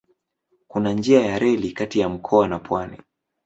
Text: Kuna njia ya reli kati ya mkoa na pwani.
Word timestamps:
Kuna 0.67 0.93
njia 0.93 1.21
ya 1.25 1.39
reli 1.39 1.71
kati 1.71 1.99
ya 1.99 2.09
mkoa 2.09 2.47
na 2.47 2.59
pwani. 2.59 2.97